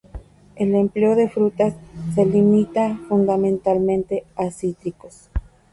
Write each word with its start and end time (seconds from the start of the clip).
El 0.55 0.73
empleo 0.73 1.15
de 1.15 1.29
frutas 1.29 1.75
se 2.15 2.25
limita 2.25 2.97
fundamentalmente 3.07 4.23
a 4.35 4.49
cítricos. 4.49 5.29